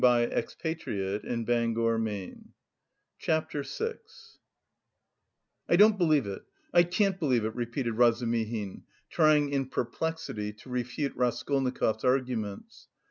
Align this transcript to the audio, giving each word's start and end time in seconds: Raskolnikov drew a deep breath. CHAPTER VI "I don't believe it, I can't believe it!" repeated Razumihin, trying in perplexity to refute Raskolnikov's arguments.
Raskolnikov 0.01 0.79
drew 0.79 1.13
a 1.17 1.19
deep 1.19 1.75
breath. 1.75 2.39
CHAPTER 3.19 3.61
VI 3.61 3.97
"I 5.69 5.75
don't 5.75 5.95
believe 5.99 6.25
it, 6.25 6.41
I 6.73 6.81
can't 6.81 7.19
believe 7.19 7.45
it!" 7.45 7.53
repeated 7.53 7.93
Razumihin, 7.99 8.81
trying 9.11 9.51
in 9.51 9.67
perplexity 9.67 10.53
to 10.53 10.69
refute 10.71 11.13
Raskolnikov's 11.15 12.03
arguments. 12.03 12.87